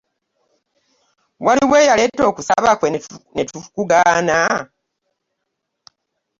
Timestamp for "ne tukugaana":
3.35-4.37